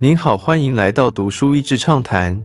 [0.00, 2.40] 您好，欢迎来到读书益智畅谈。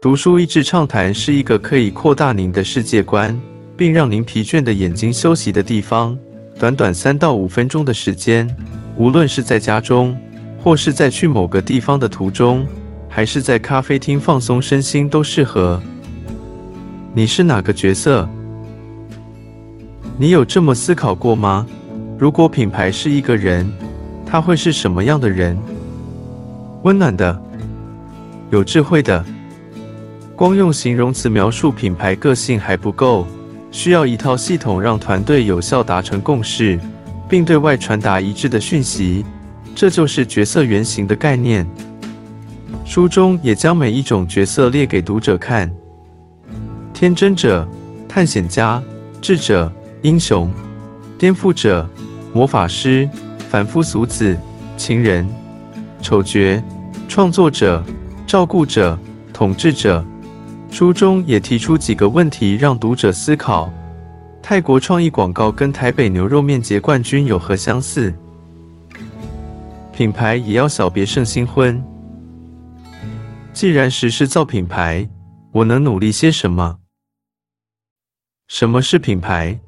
[0.00, 3.36] 读书益智畅谈是一个可以扩大您的世界观，
[3.76, 6.16] 并让您疲倦的眼睛休息的地方。
[6.60, 8.48] 短短三到五分钟的时间，
[8.96, 10.16] 无论是在家中，
[10.62, 12.64] 或是在去某个地方的途中，
[13.08, 15.82] 还是在咖啡厅放松身心，都适合。
[17.12, 18.28] 你是哪个角色？
[20.16, 21.66] 你有这么思考过吗？
[22.16, 23.68] 如果品牌是一个人，
[24.24, 25.58] 他会是什么样的人？
[26.82, 27.40] 温暖的，
[28.50, 29.24] 有智慧的。
[30.34, 33.24] 光用形容词描述品牌个性还不够，
[33.70, 36.80] 需要一套系统让团队有效达成共识，
[37.28, 39.24] 并对外传达一致的讯息。
[39.76, 41.64] 这就是角色原型的概念。
[42.84, 45.70] 书中也将每一种角色列给读者看：
[46.92, 47.66] 天真者、
[48.08, 48.82] 探险家、
[49.20, 50.52] 智者、英雄、
[51.16, 51.88] 颠覆者、
[52.32, 53.08] 魔法师、
[53.48, 54.36] 凡夫俗子、
[54.76, 55.28] 情人。
[56.02, 56.60] 丑角、
[57.08, 57.82] 创作者、
[58.26, 58.98] 照顾者、
[59.32, 60.04] 统治者。
[60.68, 63.72] 书中也提出几个问题让读者思考：
[64.42, 68.12] 泰国创意广告跟台北牛肉面节冠军有何相似？
[69.92, 71.82] 品牌也要小别胜新婚。
[73.52, 75.08] 既然时势造品牌，
[75.52, 76.78] 我能努力些什么？
[78.48, 79.60] 什么是品牌？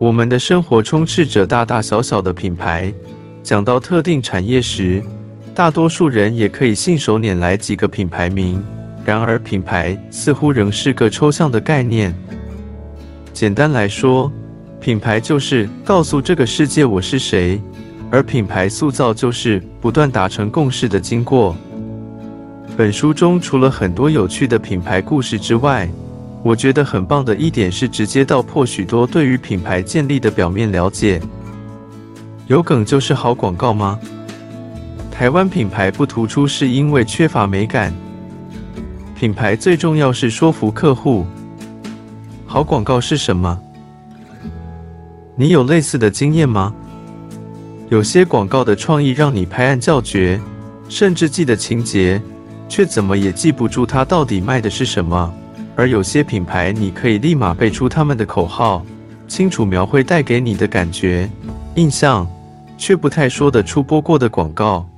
[0.00, 2.94] 我们的生活充斥着大大小小的品牌。
[3.44, 5.02] 讲到特定产业时，
[5.54, 8.64] 大多数人也可以信手拈来几个品牌名。
[9.04, 12.14] 然而，品牌似乎仍是个抽象的概念。
[13.34, 14.32] 简单来说，
[14.80, 17.60] 品牌就是告诉这个世界我是谁，
[18.10, 21.54] 而品牌塑造就是不断达成共识的经过。
[22.78, 25.86] 本书中除了很多有趣的品牌故事之外，
[26.42, 31.20] 我觉得很棒的一点是直接道破许多对于品牌建立的表面了解。
[32.46, 33.98] 有梗就是好广告吗？
[35.10, 37.90] 台湾品牌不突出是因为缺乏美感。
[39.14, 41.24] 品牌最重要是说服客户。
[42.44, 43.58] 好广告是什么？
[45.36, 46.74] 你有类似的经验吗？
[47.88, 50.38] 有些广告的创意让你拍案叫绝，
[50.88, 52.20] 甚至记得情节，
[52.68, 55.32] 却怎么也记不住它到底卖的是什么。
[55.76, 58.84] 而有些品牌，你可以立马背出他们的口号，
[59.26, 61.28] 清楚描绘带给你的感觉、
[61.76, 62.28] 印象。
[62.76, 64.88] 却不太说得出播过的广告。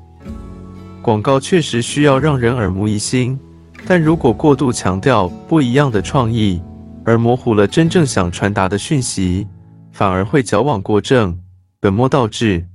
[1.03, 3.38] 广告确实需要让人耳目一新，
[3.87, 6.60] 但如果过度强调不一样的创意，
[7.04, 9.47] 而模糊了真正想传达的讯息，
[9.92, 11.38] 反而会矫枉过正、
[11.78, 12.66] 本末倒置。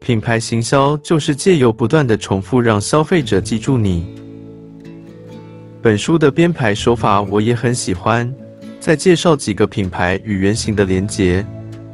[0.00, 4.06] 品牌行销就是借由不断的重复，让消费者记住你。
[5.82, 8.32] 本书的编排手法我也很喜欢，
[8.78, 11.44] 再介绍几个品牌与原型的连结。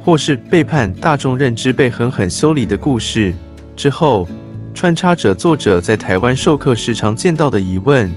[0.07, 3.33] 或是背叛大众认知被狠狠修理的故事
[3.75, 4.25] 之后，
[4.73, 8.09] 穿插着作者在台湾授课时常见到的疑问，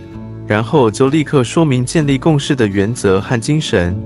[0.46, 4.00] 然后就立刻说明建立共识的原则和精神，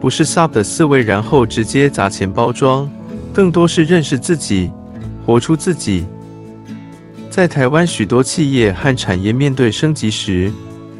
[0.00, 2.90] 不是 Sub 的思维，然后直接砸钱包装，
[3.34, 4.70] 更多是认识自己，
[5.26, 6.06] 活出自己。
[7.28, 10.50] 在台湾许多企业和产业面对升级时，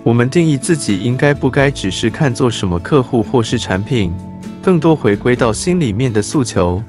[0.02, 4.12] 我们定义自己应该不该只是看作什么客户或是产品。
[4.66, 6.82] 更多回归到心里面的诉求。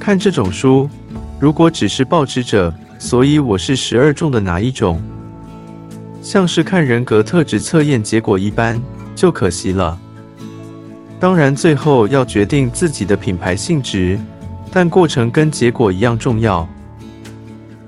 [0.00, 0.90] 看这种书，
[1.38, 5.00] 如果只是报纸者“所以我是十二中的哪一种”，
[6.20, 8.82] 像是看人格特质测验结果一般，
[9.14, 9.96] 就可惜了。
[11.20, 14.18] 当然，最后要决定自己的品牌性质，
[14.72, 16.68] 但过程跟结果一样重要。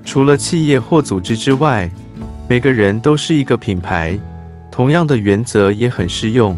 [0.05, 1.91] 除了企业或组织之外，
[2.47, 4.17] 每个人都是一个品牌，
[4.71, 6.57] 同样的原则也很适用。